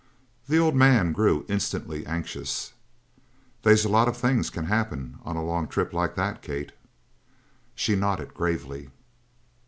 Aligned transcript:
The 0.49 0.57
old 0.57 0.73
man 0.75 1.11
grew 1.11 1.45
instantly 1.47 2.07
anxious. 2.07 2.73
"They's 3.61 3.85
a 3.85 3.87
lot 3.87 4.07
of 4.07 4.17
things 4.17 4.49
can 4.49 4.65
happen 4.65 5.19
on 5.21 5.35
a 5.35 5.45
long 5.45 5.67
trip 5.67 5.93
like 5.93 6.15
that, 6.15 6.41
Kate." 6.41 6.71
She 7.75 7.95
nodded 7.95 8.33
gravely. 8.33 8.89